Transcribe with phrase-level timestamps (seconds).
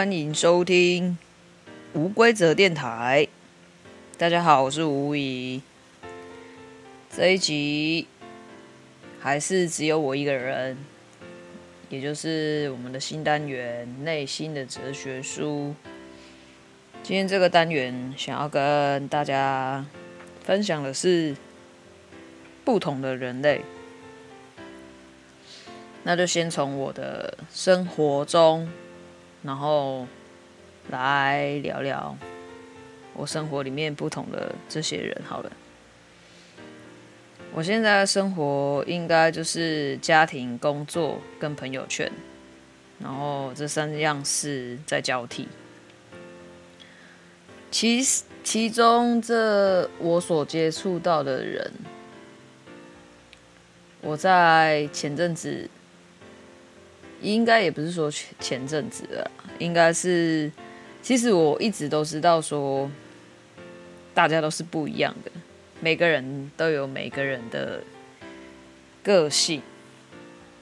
[0.00, 1.18] 欢迎收听
[1.92, 3.28] 无规则电台。
[4.16, 5.60] 大家好，我是吴仪。
[7.14, 8.06] 这一集
[9.20, 10.78] 还是只有我一个人，
[11.90, 15.74] 也就是我们的新单元《内心的哲学书》。
[17.02, 19.84] 今天这个单元想要跟大家
[20.42, 21.36] 分享的是
[22.64, 23.60] 不同的人类。
[26.04, 28.66] 那就先从我的生活中。
[29.42, 30.06] 然后
[30.90, 32.14] 来聊聊
[33.14, 35.50] 我生活里面不同的这些人好了。
[37.54, 42.12] 我现在的生活应该就是家庭、工作跟朋友圈，
[42.98, 45.48] 然后这三样事在交替。
[47.70, 48.02] 其
[48.44, 51.72] 其中这我所接触到的人，
[54.02, 55.70] 我在前阵子。
[57.22, 60.50] 应该也不是说前前阵子了，应该是，
[61.00, 62.90] 其实我一直都知道说，
[64.12, 65.30] 大家都是不一样的，
[65.80, 67.84] 每个人都有每个人的
[69.04, 69.62] 个性，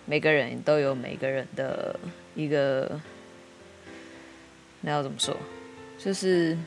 [0.05, 1.99] 每个人都有每个人的
[2.35, 3.01] 一个，
[4.83, 5.35] 那要怎么说？
[5.97, 6.59] 就是，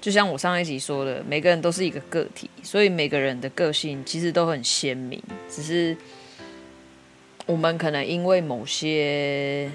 [0.00, 5.96] 就像我上一集说的，每个人都是一个个体，所以每个人的个性其实都很鲜明，只是。
[7.44, 9.68] 我们可能因为某些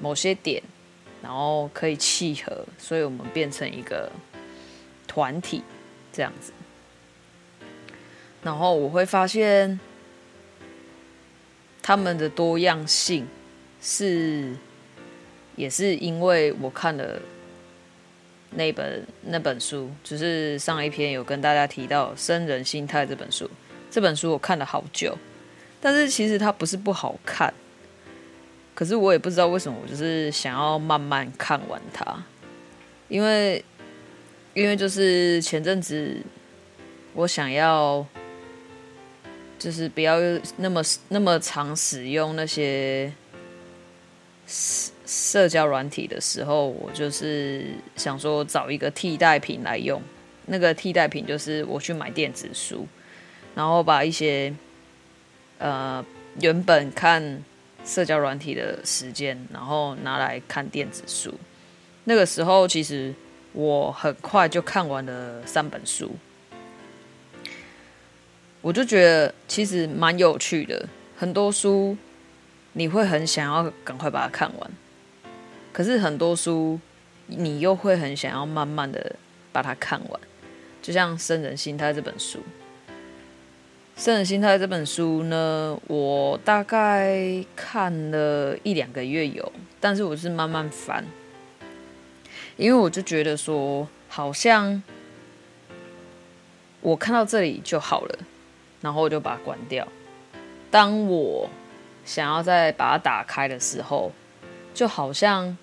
[0.00, 0.62] 某些点，
[1.22, 4.10] 然后可以契合，所以我们变成一个
[5.06, 5.62] 团体
[6.12, 6.52] 这样子。
[8.42, 9.80] 然后我会发现
[11.82, 13.26] 他们的多样性
[13.80, 14.54] 是，
[15.56, 17.20] 也是因为我看了
[18.50, 23.50] 那本那本书，就是上一篇有跟大家提到《生人心态》这本书。
[23.90, 25.16] 这本书我看了好久。
[25.80, 27.52] 但是其实它不是不好看，
[28.74, 32.04] 可是我也不知道为什么，我就是想要慢慢看完它，
[33.08, 33.64] 因为
[34.52, 36.16] 因为就是前阵子
[37.14, 38.04] 我想要
[39.58, 40.18] 就是不要
[40.56, 43.12] 那么那么常使用那些
[44.46, 50.02] 社社交软体的时候，我就是想说找一个替代品来用，
[50.46, 52.86] 那个替代品就是我去买电子书，
[53.54, 54.52] 然后把一些。
[55.56, 56.04] 呃，
[56.40, 57.42] 原本看
[57.84, 61.34] 社交软体的时间，然后拿来看电子书。
[62.04, 63.14] 那个时候，其实
[63.52, 66.16] 我很快就看完了三本书，
[68.60, 70.88] 我就觉得其实蛮有趣的。
[71.16, 71.96] 很多书
[72.72, 74.70] 你会很想要赶快把它看完，
[75.72, 76.80] 可是很多书
[77.26, 79.16] 你又会很想要慢慢的
[79.52, 80.20] 把它看完。
[80.82, 82.38] 就像《生人心态》这本书。
[83.96, 91.04] 《圣人心态》这本书呢，我大概看了一两个月有，但是我是慢慢翻，
[92.56, 94.82] 因为我就觉得说，好像
[96.80, 98.18] 我看到这里就好了，
[98.80, 99.86] 然后我就把它关掉。
[100.72, 101.48] 当我
[102.04, 104.10] 想要再把它打开的时候，
[104.74, 105.56] 就好像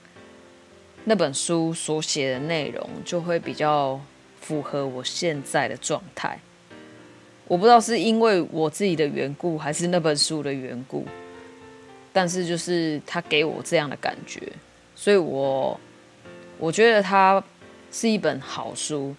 [1.04, 4.00] 那本书所写的内容就会比较
[4.40, 6.40] 符合我现在的状态。
[7.52, 11.06] 我不知道是因为我自己的缘故，还是那本书的缘故，
[12.14, 14.42] 但是就是他给我这样的感觉，
[14.96, 15.78] 所以我
[16.58, 17.44] 我觉得它
[17.92, 19.14] 是一本好书，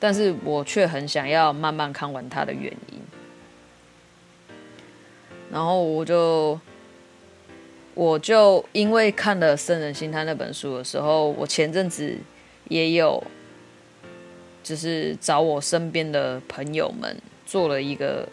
[0.00, 2.98] 但是我却很想要慢慢看完它的原因。
[5.52, 6.58] 然后我就
[7.92, 12.16] 我就因为看了《圣人心态》那本书的时候，我前阵子
[12.70, 13.22] 也有
[14.62, 17.14] 就是找我身边的朋友们。
[17.54, 18.28] 做了一个，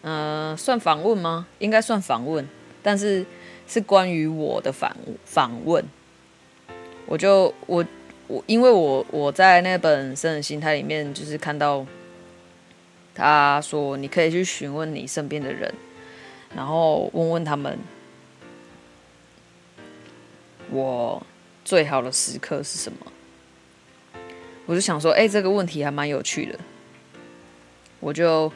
[0.00, 1.46] 呃，算访问吗？
[1.58, 2.48] 应该算访问，
[2.82, 3.22] 但是
[3.68, 4.96] 是关于我的访
[5.26, 5.84] 访问。
[7.04, 7.84] 我就我
[8.28, 11.86] 我，因为我我在那本《生人心态》里面，就是看到
[13.14, 15.70] 他说，你可以去询问你身边的人，
[16.56, 17.78] 然后问问他们，
[20.70, 21.22] 我
[21.62, 23.12] 最好的时刻是什么？
[24.64, 26.58] 我就想说，哎，这个问题还蛮有趣的。
[28.02, 28.52] 我就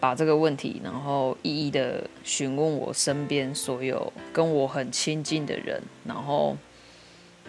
[0.00, 6.56] 把这个问题，然后一一的询问我身边所有跟我很亲近的人，然后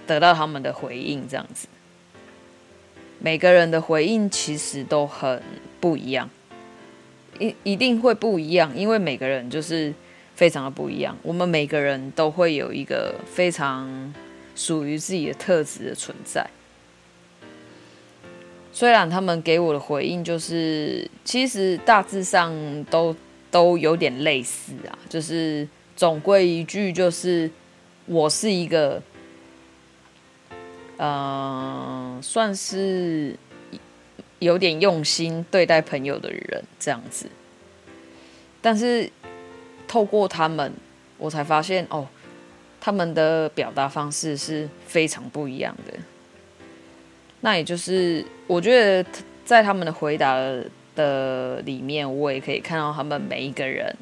[0.05, 1.69] 得到他们的回应，这样子。
[3.19, 5.41] 每个人的回应其实都很
[5.79, 6.29] 不一样，
[7.39, 9.93] 一一定会不一样，因为每个人就是
[10.35, 11.17] 非常的不一样。
[11.23, 14.13] 我们每个人都会有一个非常
[14.55, 16.45] 属于自己的特质的存在。
[18.75, 22.53] 虽然他们给我的回应就是，其实大致上
[22.91, 23.15] 都
[23.49, 27.49] 都有点类似啊，就是总归一句就是，
[28.05, 29.01] 我是一个，
[30.97, 33.37] 呃，算是
[34.39, 37.27] 有点用心对待朋友的人这样子。
[38.61, 39.09] 但是
[39.87, 40.73] 透过他们，
[41.17, 42.05] 我才发现哦，
[42.81, 45.93] 他们的表达方式是非常不一样的。
[47.45, 49.07] 那也就是，我觉得
[49.45, 50.35] 在他们的回答
[50.95, 53.95] 的里面，我也可以看到他们每一个人，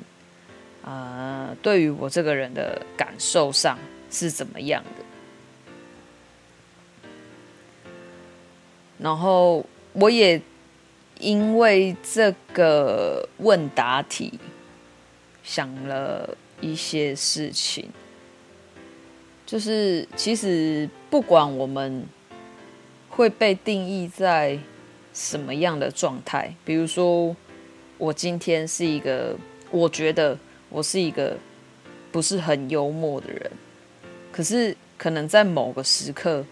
[0.81, 3.77] 呃，对于我这个人的感受上
[4.09, 5.03] 是怎么样的。
[8.97, 10.41] 然后我也
[11.19, 14.39] 因为这个问答题
[15.43, 17.89] 想了一些事情，
[19.45, 22.07] 就是其实不管我们。
[23.15, 24.57] 会被定义在
[25.13, 26.55] 什么样的状态？
[26.65, 27.35] 比如说，
[27.99, 29.37] 我今天是一个，
[29.69, 30.35] 我觉得
[30.69, 31.37] 我是一个
[32.11, 33.51] 不是很幽默的人，
[34.31, 36.43] 可是可能在某个时刻，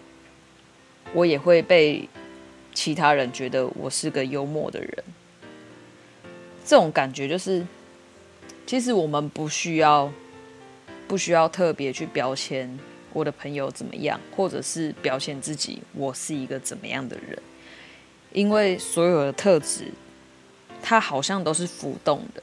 [1.14, 2.08] 我也会被
[2.76, 5.04] 其他人觉得我是个幽默的人。
[6.64, 7.66] 这种感觉就是，
[8.68, 10.14] 其实我们不需要，
[11.08, 12.78] 不需要特别去标签。
[13.14, 17.38] 我的朋友怎么样，或者是表现自己，我是一个怎么样的人？
[18.32, 19.92] 因为所有的特质，
[20.82, 22.42] 它好像都是浮动的，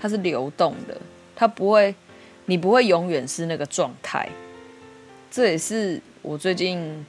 [0.00, 1.00] 它是流动的，
[1.34, 1.94] 它不会，
[2.46, 4.28] 你不会永远是那个状态。
[5.30, 7.04] 这也是我最近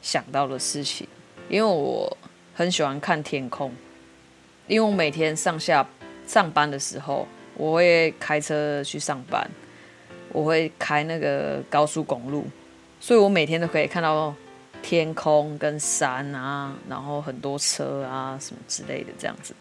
[0.00, 1.08] 想到的事情，
[1.48, 2.16] 因为我
[2.54, 3.74] 很喜欢看天空，
[4.68, 5.84] 因为我每天上下
[6.28, 7.26] 上班的时候，
[7.56, 9.50] 我会开车去上班。
[10.36, 12.44] 我会开那个高速公路，
[13.00, 14.34] 所以我每天都可以看到
[14.82, 19.54] 天空跟山啊，然后很多车啊什么之类的这样子。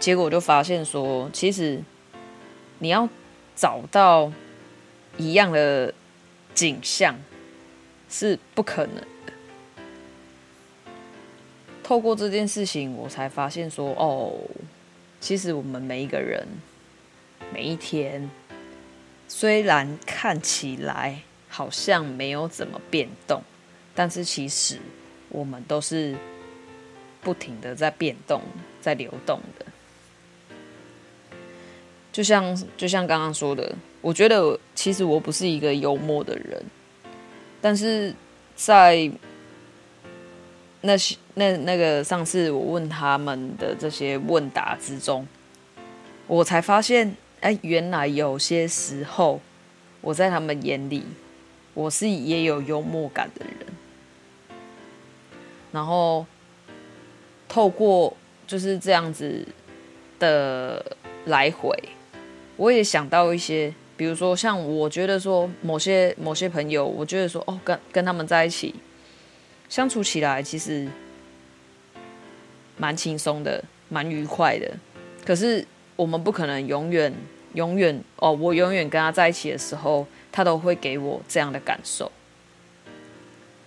[0.00, 1.80] 结果我就发现说，其实
[2.80, 3.08] 你要
[3.54, 4.32] 找到
[5.16, 5.94] 一样的
[6.52, 7.14] 景象
[8.10, 9.32] 是不可能的。
[11.84, 14.32] 透过这件事情，我才发现说，哦，
[15.20, 16.44] 其实我们每一个人。
[17.54, 18.28] 每一天，
[19.28, 23.40] 虽然看起来好像没有怎么变动，
[23.94, 24.80] 但是其实
[25.28, 26.16] 我们都是
[27.20, 28.42] 不停的在变动、
[28.80, 29.66] 在流动的。
[32.10, 36.60] 就像就像刚刚说的，我觉得其实我不是一个幽默的人，
[37.60, 38.12] 但是
[38.56, 39.08] 在
[40.80, 45.24] 那些那那个上次我问他们的这些问答之中，
[46.26, 47.14] 我才发现。
[47.44, 49.38] 哎，原来有些时候，
[50.00, 51.04] 我在他们眼里，
[51.74, 53.54] 我是也有幽默感的人。
[55.70, 56.24] 然后，
[57.46, 59.46] 透过就是这样子
[60.18, 60.96] 的
[61.26, 61.78] 来回，
[62.56, 68.74] 我也想到一些，比如说像我觉得说某些某些朋友，我觉得说哦，跟跟他们在一起
[69.68, 70.88] 相处起来其实
[72.78, 74.70] 蛮轻松的，蛮愉快的。
[75.26, 77.12] 可是我们不可能永远。
[77.54, 82.10] 永远哦，我永远跟他在一起的时候，他都会给我这样的感受。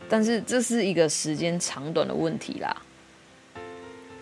[0.10, 2.76] 但是这是一个时间长短的问题啦，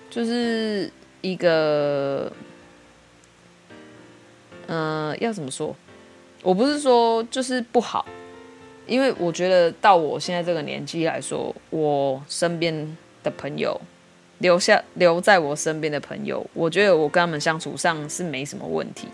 [0.09, 0.91] 就是
[1.21, 2.31] 一个，
[4.67, 5.75] 嗯、呃，要怎么说？
[6.41, 8.05] 我不是说就是不好，
[8.87, 13.79] 因为我觉得到我现在这个年纪来说，我身边的朋友
[14.39, 19.07] 留下留在我身边的朋友，我觉得我跟他们相处上是没什么问题。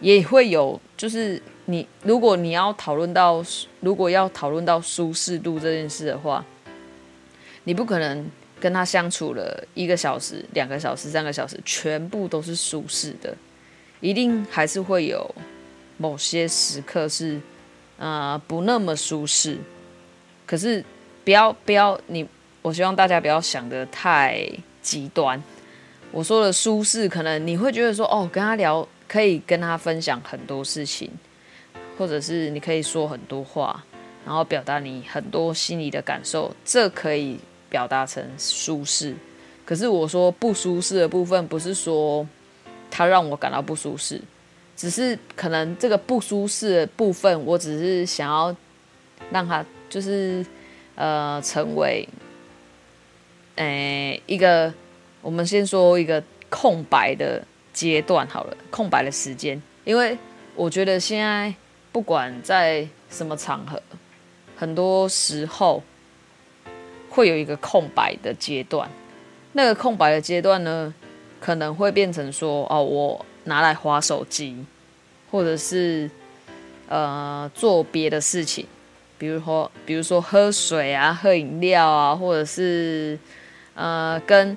[0.00, 3.44] 也会有，就是你如果你要讨论到，
[3.80, 6.44] 如果要讨论到舒适度这件事的话，
[7.64, 8.26] 你不可能
[8.58, 13.36] 跟他相处了一个小时、两个小时、三个小时，全部都是舒适的，
[14.00, 15.34] 一定还是会有
[15.98, 17.38] 某些时刻是
[17.98, 19.58] 啊、不那么舒适。
[20.46, 20.82] 可是
[21.24, 22.26] 不要不要你，
[22.62, 25.40] 我希望大家不要想得太极端。
[26.10, 28.88] 我说的舒适，可能你会觉得说哦，跟他聊。
[29.10, 31.10] 可以跟他分享很多事情，
[31.98, 33.84] 或者是你可以说很多话，
[34.24, 39.16] 然后表达你很多心里的感受，这可以表达成舒适。
[39.64, 42.24] 可是我说不舒适的部分，不是说
[42.88, 44.20] 他让我感到不舒适，
[44.76, 48.54] 只是可能这个不舒适的部分，我只是想要
[49.32, 50.46] 让他就是
[50.94, 52.08] 呃成为，
[53.56, 54.72] 诶一个，
[55.20, 57.44] 我们先说一个空白的。
[57.80, 60.14] 阶段好了，空白的时间，因为
[60.54, 61.54] 我觉得现在
[61.90, 63.80] 不管在什么场合，
[64.54, 65.82] 很多时候
[67.08, 68.86] 会有一个空白的阶段。
[69.52, 70.92] 那个空白的阶段呢，
[71.40, 74.62] 可能会变成说，哦，我拿来划手机，
[75.30, 76.10] 或者是
[76.86, 78.66] 呃做别的事情，
[79.16, 83.18] 比如说比如说喝水啊、喝饮料啊，或者是
[83.72, 84.54] 呃跟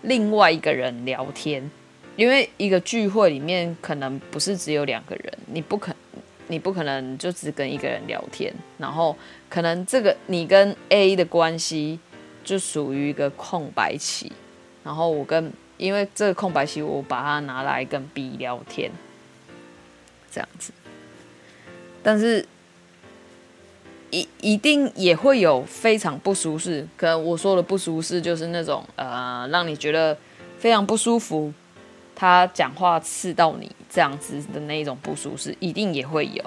[0.00, 1.70] 另外一个人聊天。
[2.16, 5.94] 因为一个聚会里面可能不是只有两个人，你不可
[6.48, 9.16] 你不可能就只跟一个人聊天，然后
[9.48, 11.98] 可能这个你跟 A 的关系
[12.44, 14.30] 就属于一个空白期，
[14.84, 18.90] 然后我跟因为这个空白期我把它拿来跟 B 聊天，
[20.30, 20.70] 这样子，
[22.02, 22.46] 但是
[24.10, 30.18] 一一定也会有非常不舒适，可能我说的不舒适就是那种呃让你觉得
[30.58, 31.50] 非常不舒服。
[32.14, 36.44] 他讲话刺到你这样子的那一种不舒适，一定也会有，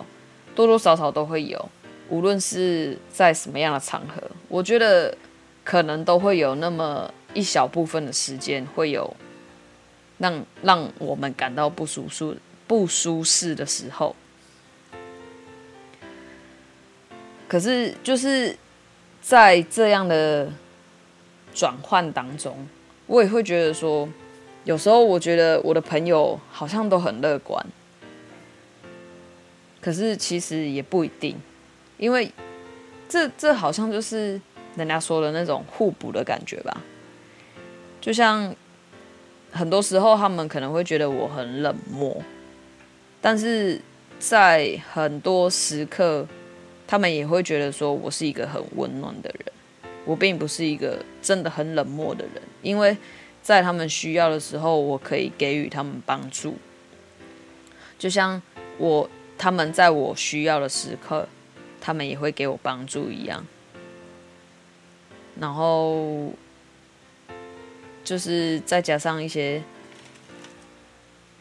[0.55, 1.69] 多多少少都会有。
[2.07, 5.17] 无论是在什么样的场合，我觉得
[5.63, 9.15] 可能都会有那么一小部分的时间会有
[10.19, 14.15] 让让我们感到不舒适、不舒适的时候。
[17.47, 18.55] 可是就是
[19.21, 20.49] 在这样的
[21.53, 22.67] 转换当中，
[23.07, 24.07] 我也会觉得说。
[24.65, 27.63] 有时候我觉得我的朋友好像都很乐观，
[29.79, 31.37] 可是其实也不一定，
[31.97, 32.31] 因为
[33.07, 34.41] 这这好像就是
[34.75, 36.81] 人家说的那种互补的感觉吧。
[38.01, 38.55] 就像
[39.51, 42.19] 很多时候他们可能会觉得我很冷漠，
[43.21, 43.79] 但是
[44.17, 46.27] 在很多时刻，
[46.87, 49.53] 他们也会觉得说我是一个很温暖的人。
[50.05, 52.97] 我并不是一个真的很冷漠的人，因为。
[53.45, 56.57] 在他们需要的时候，我可以给予他们帮助，
[57.95, 58.41] 就像
[58.79, 61.27] 我他们在我需要的时刻，
[61.79, 63.45] 他们也会给我帮助一样。
[65.39, 66.33] 然后
[68.03, 69.61] 就是再加上一些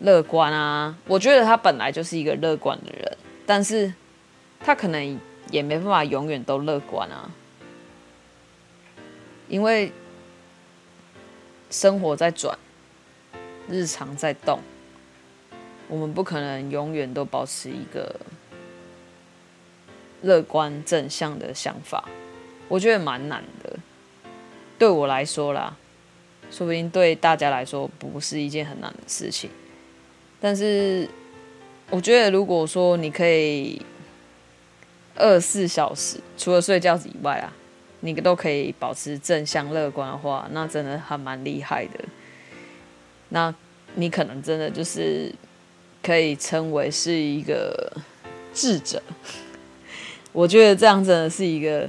[0.00, 3.90] 乐观啊，我觉得他本来就是一个乐观的人，但是
[4.60, 5.18] 他可能
[5.50, 7.30] 也没办法永远都乐观啊，
[9.48, 9.90] 因为。
[11.74, 12.56] 生活在转，
[13.68, 14.60] 日常在动，
[15.88, 18.14] 我们不可能永远都保持一个
[20.22, 22.08] 乐观正向的想法，
[22.68, 23.76] 我觉得蛮难的。
[24.78, 25.76] 对我来说啦，
[26.48, 29.50] 说不定对大家来说不是一件很难的事情。
[30.40, 31.08] 但是，
[31.90, 33.82] 我觉得如果说你可以
[35.16, 37.52] 二十四小时，除了睡觉以外啊。
[38.04, 42.04] 你都可以保持正向乐观的话，那真的还蛮厉害的。
[43.30, 43.52] 那
[43.94, 45.34] 你可能真的就是
[46.02, 47.90] 可以称为是一个
[48.52, 49.02] 智者。
[50.32, 51.88] 我觉得这样真的是一个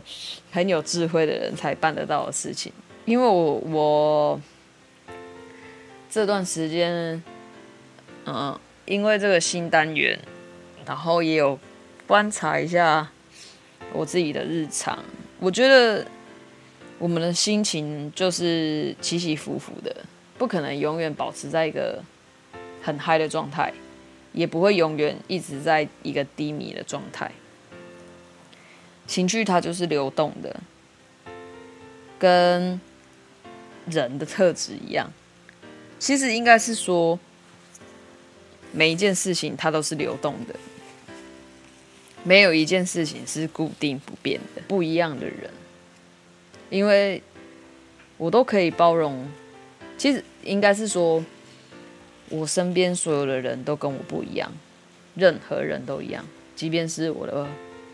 [0.52, 2.72] 很有智慧的人才办得到的事情。
[3.04, 4.42] 因为我我
[6.10, 7.22] 这段时间，
[8.26, 10.18] 嗯，因为这个新单元，
[10.86, 11.60] 然后也有
[12.08, 13.12] 观察一下
[13.92, 14.98] 我自己的日常。
[15.40, 16.06] 我觉得
[16.98, 19.96] 我们的心情就是起起伏伏的，
[20.38, 22.02] 不可能永远保持在一个
[22.82, 23.74] 很嗨的状态，
[24.32, 27.32] 也不会永远一直在一个低迷的状态。
[29.06, 30.60] 情绪它就是流动的，
[32.18, 32.80] 跟
[33.86, 35.12] 人的特质一样。
[36.00, 37.20] 其实应该是说，
[38.72, 40.56] 每一件事情它都是流动的。
[42.28, 45.52] 没有一件事情是固定不变的，不一样的人，
[46.72, 47.22] 因为
[48.18, 49.28] 我都可以包容。
[49.96, 51.24] 其实应该是说，
[52.30, 54.52] 我身边所有的人都跟我不一样，
[55.14, 57.48] 任何人都一样，即便是我的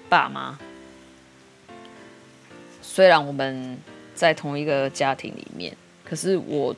[0.07, 0.57] 爸妈。
[2.81, 3.77] 虽然我们
[4.15, 6.73] 在同一个家庭里面，可是我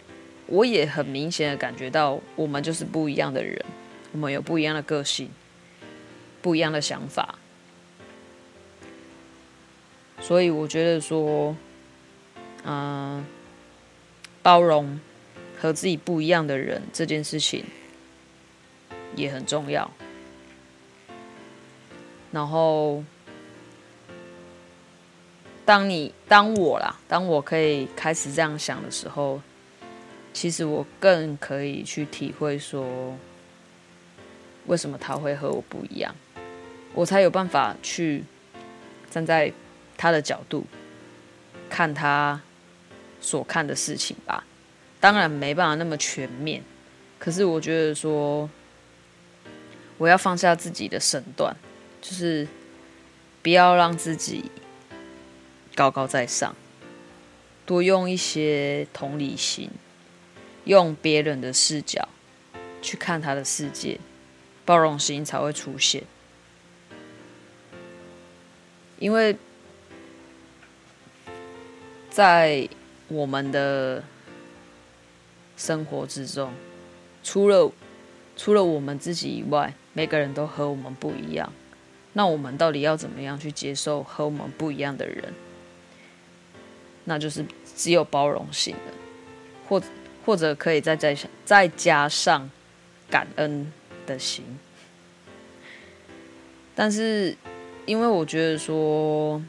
[0.47, 3.63] 我也很明显的感觉到，我们就是不一样的人，
[4.11, 5.29] 我们有不一样的个性，
[6.41, 7.35] 不一样的想法。
[10.25, 11.53] 所以我觉得说，
[12.63, 13.25] 嗯、
[14.41, 14.97] 包容
[15.59, 17.65] 和自己不一样的人这件事情
[19.17, 19.91] 也很重要。
[22.31, 23.03] 然后，
[25.65, 29.41] 当你当我啦，当我可以开始这样想的时候，
[30.31, 33.17] 其实我更可以去体会说，
[34.67, 36.15] 为什么他会和我不一样，
[36.93, 38.23] 我才有办法去
[39.11, 39.51] 站在。
[40.03, 40.65] 他的角度
[41.69, 42.41] 看他
[43.21, 44.43] 所看的事情吧，
[44.99, 46.61] 当然没办法那么全面。
[47.17, 48.49] 可是我觉得说，
[49.97, 51.55] 我要放下自己的身段，
[52.01, 52.45] 就是
[53.41, 54.51] 不要让自己
[55.73, 56.53] 高高在上，
[57.65, 59.69] 多用一些同理心，
[60.65, 62.09] 用别人的视角
[62.81, 64.01] 去看他的世界，
[64.65, 66.03] 包容心才会出现。
[68.99, 69.37] 因为
[72.13, 72.69] 在
[73.07, 74.03] 我们的
[75.57, 76.53] 生活之中，
[77.23, 77.71] 除了
[78.37, 81.51] 除了我们自己以外，每个人都和我们不一样。
[82.13, 85.33] 那我们到底要怎么样去接受和我们不一样的人？
[87.05, 87.43] 那就是
[87.75, 88.93] 只有包容性的，
[89.67, 89.81] 或
[90.23, 92.47] 或者可以再再再加上
[93.09, 93.73] 感恩
[94.05, 94.45] 的心。
[96.75, 97.35] 但是，
[97.87, 99.41] 因为我觉得说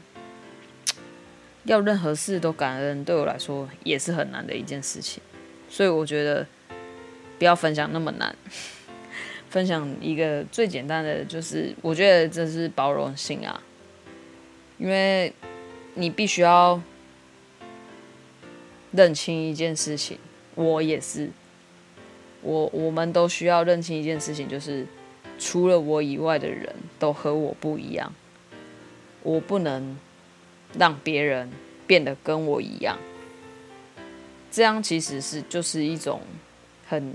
[1.65, 5.21] 要任何事都感恩，对我来说也是很难的一件事情，
[5.69, 6.47] 所以我觉得
[7.37, 8.35] 不要分享那么难。
[9.47, 13.63] 分享一个最简单的，就是我觉得这是包容性啊，
[14.77, 15.31] 因为
[15.93, 16.81] 你必须要
[18.91, 20.17] 认清一件事情，
[20.55, 21.29] 我也是，
[22.41, 24.85] 我我们都需要认清一件事情，就是
[25.39, 28.13] 除了我以外的人都和我不一样，
[29.23, 29.97] 我不能
[30.77, 31.49] 让别人
[31.87, 32.97] 变得跟我一样，
[34.51, 36.21] 这样其实是就是一种
[36.87, 37.13] 很。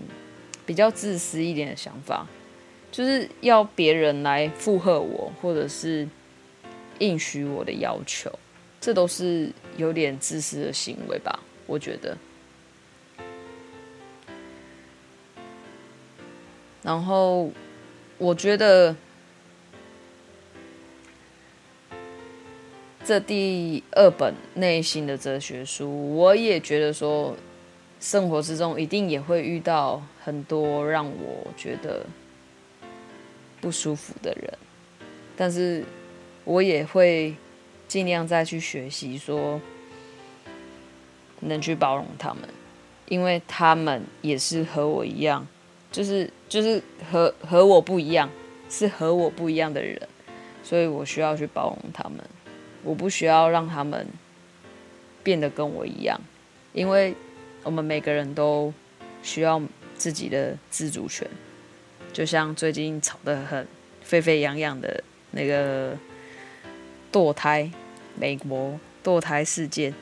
[0.66, 2.24] 比较自私一点的想法，
[2.92, 6.08] 就是要别人来附和我，或者是
[7.00, 8.30] 应许我的要求，
[8.80, 11.40] 这都是有点自私的行为吧？
[11.66, 12.16] 我觉得。
[16.82, 17.50] 然后，
[18.16, 18.94] 我觉得
[23.10, 27.36] 这第二本内心的哲学书，我也觉得说。
[27.98, 32.06] 生活之中一定也会遇到很多让我觉得
[33.60, 34.58] 不舒服的人，
[35.36, 35.84] 但是
[36.44, 37.34] 我也会
[37.86, 39.60] 尽量再去学习，说
[41.40, 42.48] 能去包容他们，
[43.08, 45.46] 因为他们也是和我一样，
[45.92, 46.80] 就是就是
[47.10, 48.30] 和和我不一样，
[48.70, 50.00] 是和我不一样的人，
[50.62, 52.18] 所以我需要去包容他们，
[52.82, 54.06] 我不需要让他们
[55.22, 56.20] 变得跟我一样，
[56.72, 57.14] 因为。
[57.62, 58.72] 我们每个人都
[59.22, 59.60] 需要
[59.94, 61.28] 自己的自主权，
[62.10, 63.68] 就像最近吵得很
[64.02, 65.94] 沸沸扬扬的那个
[67.12, 67.70] 堕胎，
[68.16, 69.94] 美国堕胎事件。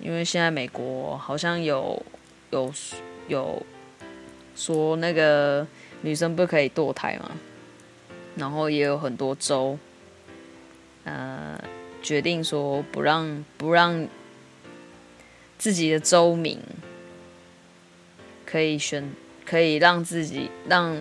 [0.00, 2.02] 因为现在美国好像有
[2.50, 2.72] 有
[3.28, 3.62] 有
[4.56, 5.66] 说那个
[6.00, 7.32] 女生不可以堕胎嘛，
[8.34, 9.78] 然后也有很多州，
[11.04, 11.58] 呃，
[12.02, 14.08] 决定说不让不让。
[15.56, 16.60] 自己的周明
[18.44, 19.08] 可以选，
[19.46, 21.00] 可以让自己让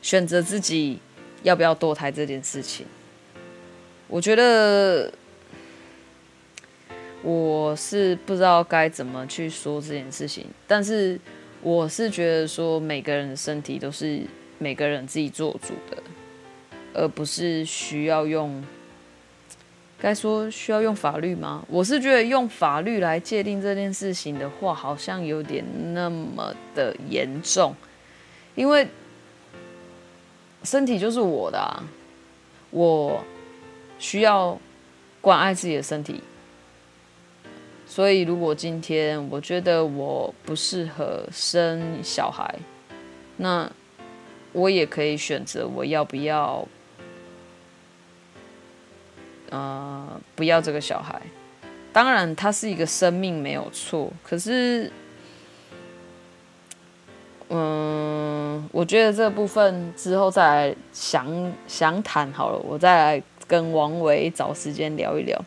[0.00, 1.00] 选择自己
[1.42, 2.86] 要不要堕胎这件事情。
[4.06, 5.12] 我觉得
[7.22, 11.20] 我是不知道该怎么去说这件事情，但是
[11.60, 14.22] 我是觉得说每个人的身体都是
[14.58, 16.02] 每个人自己做主的，
[16.94, 18.64] 而不是需要用。
[20.04, 21.64] 该说需要用法律吗？
[21.66, 25.64] 我是觉得用法律来界定这件事情的话，好像有点
[25.94, 27.74] 那么的严重，
[28.54, 28.86] 因为
[30.62, 31.82] 身体就是我的啊，
[32.68, 33.24] 我
[33.98, 34.60] 需要
[35.22, 36.20] 关爱自己的身体，
[37.86, 42.54] 所以如果今天我觉得我不适合生小孩，
[43.38, 43.72] 那
[44.52, 46.68] 我也可以选择我要不要。
[49.50, 51.20] 呃，不要这个小孩。
[51.92, 54.12] 当然，他是一个生命，没有错。
[54.24, 54.90] 可是，
[57.48, 62.58] 嗯，我觉得这部分之后再来详详谈好了。
[62.58, 65.40] 我再来跟王维找时间聊一聊。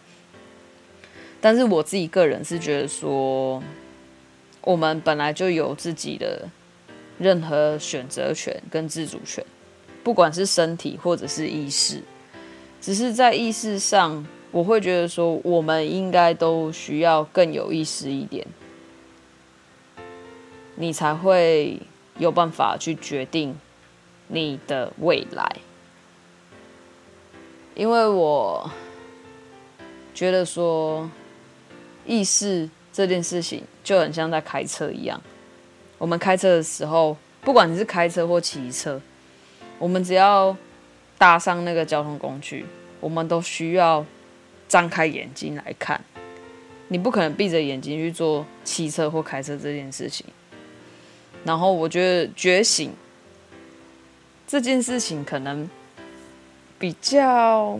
[1.42, 3.62] 但是我自己个人是觉得说，
[4.62, 6.48] 我们本来就有自己的
[7.18, 9.46] 任何选择权跟自主权，
[10.04, 12.02] 不管是身体或者是意识。
[12.80, 18.46] 只是在意识上，我会觉得说，我们应该都需要更有意识一点，
[20.76, 21.82] 你才会
[22.18, 23.58] 有办法去决定
[24.28, 25.58] 你的未来。
[27.76, 28.72] 因为我
[30.14, 31.10] 觉得说，
[32.06, 35.22] 意识这件事情就很像在开车一样。
[35.98, 39.02] 我们开车的时候，不管你是开车或骑车，
[39.78, 40.56] 我们只要
[41.18, 42.66] 搭上那个交通工具，
[43.00, 44.06] 我们都需要
[44.68, 46.00] 张开眼睛来看。
[46.90, 50.26] 你不可能闭着眼睛去做汽车或开车这件事情。
[51.44, 52.92] 然后我觉得觉醒
[54.48, 55.70] 这件事情可能
[56.80, 57.80] 比较，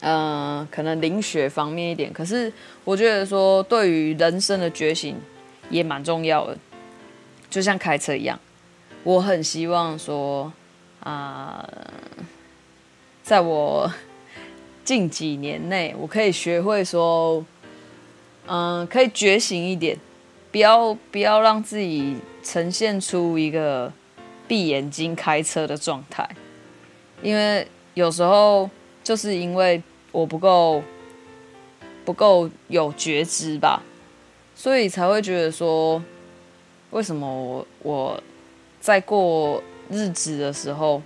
[0.00, 2.12] 呃，可能灵学方面一点。
[2.12, 2.52] 可是
[2.84, 5.16] 我觉得说，对于人生的觉醒
[5.70, 6.58] 也蛮重要的。
[7.48, 8.38] 就像开车一样，
[9.02, 10.52] 我很希望说
[11.00, 11.68] 啊、
[13.22, 13.90] 在我
[14.84, 17.44] 近几年内，我可以学会说，
[18.46, 19.98] 嗯、可以觉醒一点，
[20.50, 23.92] 不要不要让自己呈现出一个
[24.48, 26.28] 闭眼睛开车的状态，
[27.22, 28.68] 因为有时候
[29.02, 29.82] 就是因为
[30.12, 30.82] 我不够
[32.04, 33.82] 不够有觉知吧，
[34.54, 36.02] 所以才会觉得说，
[36.90, 38.22] 为什么我我
[38.80, 41.02] 再过日子的时候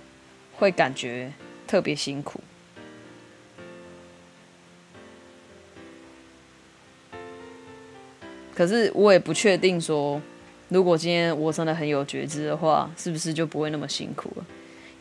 [0.55, 1.31] 会感觉
[1.65, 2.39] 特别辛苦。
[8.53, 10.21] 可是我也不确定说，
[10.69, 14.45] 如果今天我真的很有觉知的话，是不是就不会那么辛苦了？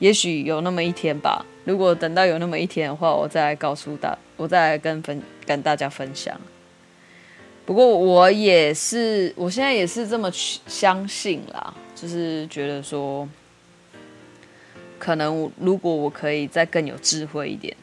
[0.00, 1.46] 也许有那么一天吧。
[1.64, 6.38] 如果等到有那么一天的话，我再来告诉大，我再来跟分跟大家分享。
[7.64, 13.26] 不过我也是，我现在也是这么相信啦，就是觉得说，
[15.04, 17.76] 可能如果我可以再更有智慧一点，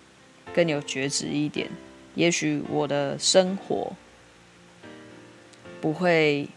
[0.56, 1.70] 更有觉知一点，
[2.16, 3.94] 也许我的生活。
[5.80, 6.48] 不会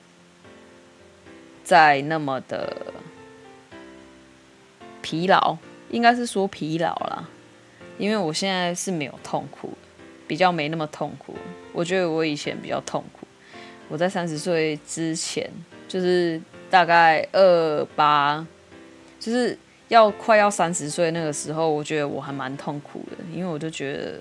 [1.63, 2.93] 再那么的
[5.01, 5.57] 疲劳，
[5.91, 7.29] 应该是说疲劳啦，
[7.97, 9.73] 因为我现在是没有痛苦，
[10.27, 11.35] 比较没那么痛苦。
[11.73, 13.27] 我觉得我以前比较痛苦。
[13.89, 15.51] 我在三十岁之前，
[15.89, 18.47] 就是大概二八，
[19.19, 24.21] 就是要快要三十岁那个时候，我觉得我还蛮痛苦的，因为我就觉得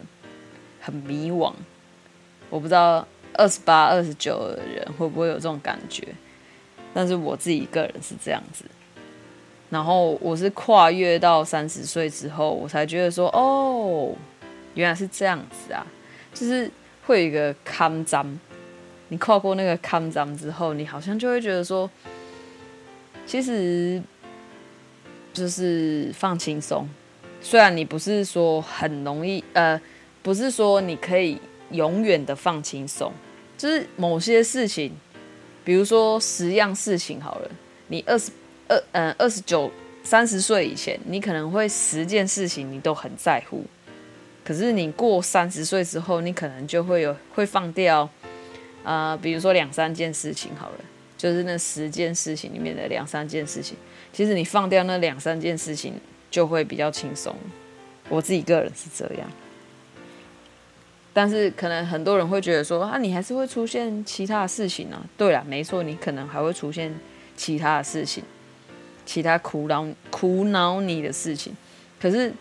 [0.82, 1.54] 很迷惘，
[2.50, 3.08] 我不知道。
[3.36, 6.08] 二十八、二十九的人会不会有这种感觉？
[6.94, 8.64] 但是我自己个人是这样子。
[9.72, 14.14] 然后我是跨越到三十岁之后，我才觉得说，哦，
[14.76, 15.84] 原来是这样子啊！
[16.32, 16.70] 就是
[17.08, 18.40] 会有一个坎站，
[19.08, 21.90] 你跨过那个坎站之后，你好像就会觉得说，
[23.26, 24.00] 其实
[25.34, 26.88] 就是放轻松。
[27.42, 29.82] 虽然你不是说很容易，呃，
[30.22, 31.42] 不是说你可以。
[31.72, 33.12] 永远的放轻松，
[33.58, 34.94] 就是某些事情，
[35.64, 37.50] 比如说十样事情好了，
[37.88, 38.32] 你二十
[38.68, 39.72] 二嗯二十九
[40.04, 43.66] 三十岁以前，你可能会十件事情你都很在乎，
[44.46, 48.02] 可是你过三十岁之后，你可能就会有会放掉
[48.84, 50.76] 啊、呃，比如说两三件事情好了，
[51.18, 53.76] 就是那十件事情里面的两三件事情，
[54.14, 55.96] 其实你放掉那两三件事情
[56.32, 57.36] 就会比较轻松，
[58.08, 59.28] 我自己个人是这样。
[61.12, 66.96] 但是可能很多人会觉得说啊，你还是会出现其他的事情呢、对了，没错，你可能还会出现
[67.36, 68.24] 其他的事情，
[69.06, 71.56] 其他苦恼苦恼你的事情。
[72.02, 72.34] 可是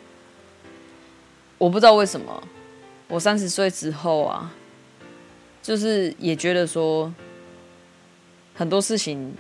[1.59, 2.43] 我不知道为什么，
[3.09, 4.55] 我三十岁之后啊，
[5.63, 7.13] 就是也觉得说
[8.55, 9.35] 很多事情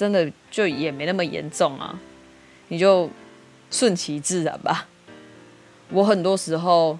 [0.00, 2.00] 真的就也没那么严重啊，
[2.68, 3.10] 你就
[3.70, 4.88] 顺其自然吧。
[5.90, 6.98] 我很多时候。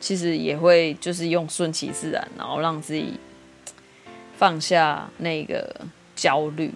[0.00, 3.14] 其实也会就是用顺其自然，然后让自己
[4.36, 5.74] 放下那个
[6.14, 6.70] 焦虑。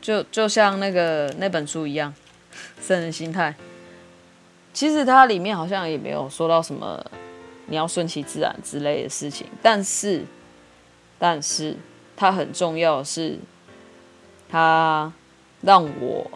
[0.00, 2.14] 就就像那个那本书一样，
[2.86, 3.54] 《圣人心态》。
[4.72, 7.04] 其实它里面好像也没有说到什么
[7.66, 10.24] 你要顺其自然之类的事情，但是，
[11.18, 11.76] 但是
[12.16, 13.38] 它很重要的是，
[14.48, 15.12] 它
[15.62, 16.30] 让我。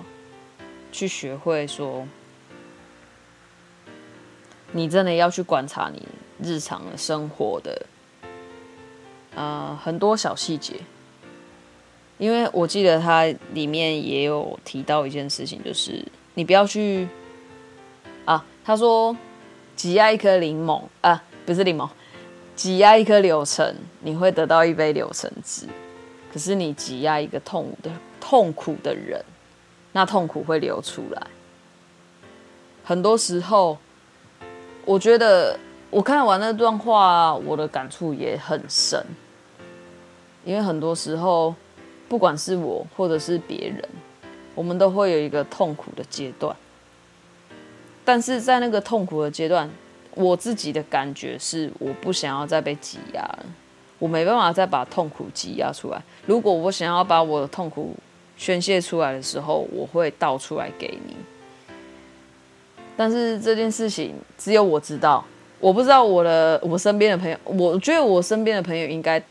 [0.90, 2.08] 去学会说，
[4.72, 6.02] 你真的要去观察你
[6.42, 7.86] 日常的生活的，
[9.34, 10.76] 呃，很多小细节。
[12.16, 17.06] 因为我记得它里面也有提到一件事情，就是你不要去
[18.24, 19.14] 啊，他说
[19.78, 21.88] 挤压一颗柠檬啊，不是柠檬，
[22.56, 25.68] 挤压一颗柳橙，你会得到一杯柳橙汁。
[26.32, 27.88] 可是你挤压一个痛的
[28.20, 29.24] 痛苦的人。
[29.92, 31.26] 那痛苦会流出来。
[32.82, 33.78] 很多时候，
[34.84, 35.56] 我觉得
[35.90, 39.00] 我看完那段话，我的感触也很深。
[40.44, 41.54] 因为很多时候，
[42.08, 43.88] 不管是我或者是别人，
[44.56, 46.54] 我们都会有一个痛苦的阶段。
[48.08, 49.68] 但是在那个痛苦的阶段，
[50.14, 53.44] 我自己的感觉是，我不想要再被挤压了。
[53.98, 56.02] 我没办法再把痛苦挤压出来。
[56.24, 57.94] 如果我想要把我的痛苦，
[58.34, 61.14] 宣泄出来的时候，我会倒出来给你。
[62.96, 65.22] 但是这件事情只有我知道，
[65.60, 69.22] 我不知道我的我身边的朋友，我觉得我身边的朋友应该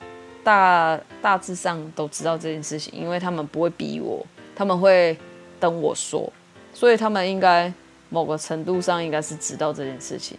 [0.43, 4.23] 大大致上都知道这件事情，因为他们不会逼我，
[4.55, 5.17] 他们会
[5.59, 6.31] 等我说，
[6.75, 7.73] 所以他们应该
[8.09, 10.37] 某个程度上应该是知道这件事情。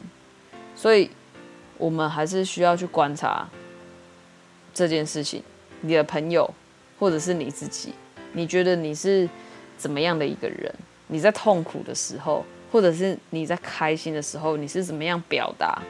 [0.75, 1.11] 所以
[1.77, 3.49] 我们还是需要去观察
[4.73, 5.43] 这件事情，
[5.81, 6.49] 你的朋友
[6.99, 7.93] 或者是你自己，
[8.33, 9.29] 你觉得你是
[9.77, 10.75] 怎么样的一个人？
[11.09, 15.83] 你在痛苦的时候，或者是你在开心的时候，你是怎么样表达？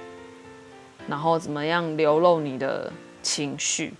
[1.08, 3.94] 然后怎么样流露你的情绪？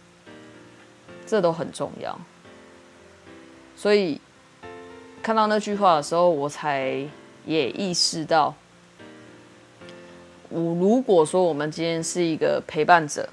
[1.26, 2.18] 这都很重要。
[3.74, 4.20] 所以
[5.22, 7.06] 看到那句话的时候，我才
[7.48, 8.54] 也意识到，
[10.50, 13.26] 我如果说我们今天是一个陪伴者。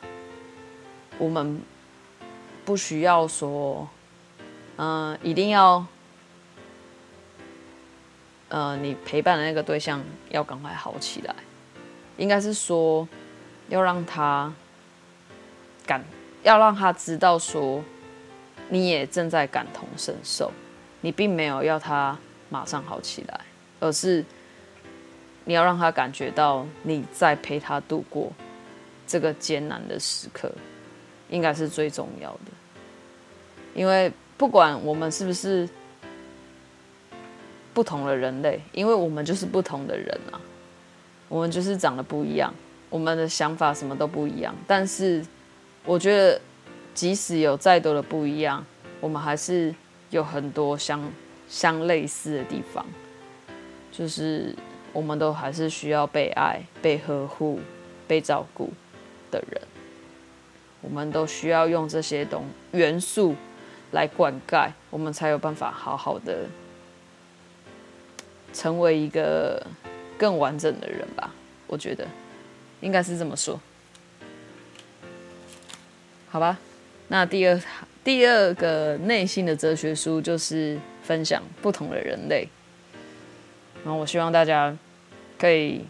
[1.18, 1.62] 我们
[2.66, 3.88] 不需要说，
[4.76, 5.86] 嗯、一定要，
[8.50, 11.34] 呃，你陪伴的那个对象要赶快好起来，
[12.18, 13.08] 应该是说，
[13.70, 14.54] 要让他
[15.88, 16.04] 感，
[16.44, 17.82] 要让他知道说，
[18.68, 20.52] 你也正在感同身受，
[21.00, 23.40] 你并没有要他马上好起来，
[23.80, 24.24] 而是
[25.44, 28.32] 你要让他感觉到你在陪他度过
[29.08, 30.52] 这个艰难的时刻。
[31.28, 32.52] 应该是最重要的，
[33.74, 35.68] 因为不管我们是不是
[37.74, 40.40] 不同的人类，因为我们就是不同的人啊，
[41.28, 42.54] 我们就是长得不一样，
[42.92, 44.56] 我们的想法什么都不一样。
[44.68, 45.26] 但是，
[45.84, 46.40] 我觉得
[46.94, 48.64] 即使有再多的不一样，
[49.02, 49.74] 我们还是
[50.12, 51.12] 有很多相
[51.50, 52.86] 相类似的地方，
[53.98, 54.54] 就是
[54.92, 57.60] 我们都还是需要被爱、被呵护、
[58.08, 58.74] 被照顾
[59.32, 59.62] 的人。
[60.82, 63.36] 我们都需要用这些东元素
[63.92, 66.46] 来灌溉，我们才有办法好好的
[68.54, 69.66] 成为一个
[70.18, 71.34] 更完整的人吧。
[71.68, 72.06] 我觉得
[72.82, 73.60] 应该是这么说，
[76.30, 76.60] 好吧？
[77.08, 77.62] 那第二
[78.04, 82.48] 第二个内心的哲学书就是分享不同的人类，
[83.86, 84.78] 然后我希望大家
[85.40, 85.86] 可以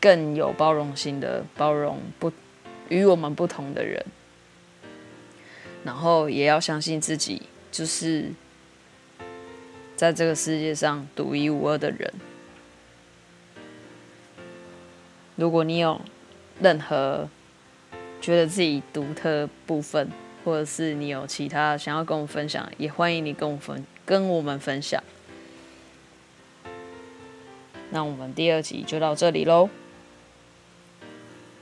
[0.00, 2.32] 更有包容心的包容不。
[2.88, 4.04] 与我们不同的人，
[5.82, 8.26] 然后也要相信自己，就是
[9.96, 12.12] 在这个世界上独一无二的人。
[15.36, 15.98] 如果你有
[16.60, 17.26] 任何
[18.20, 20.10] 觉得自己独特部分，
[20.44, 25.02] 或者是你有其他想要跟我分享，也欢迎你跟我分跟我们分享。
[27.92, 29.68] 那我们第二集就到这里喽。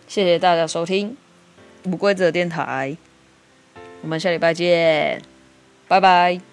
[0.06, 1.16] 谢谢大家收听
[1.84, 2.96] 无规则电台，
[4.02, 5.20] 我们下礼拜见，
[5.86, 6.49] 拜拜。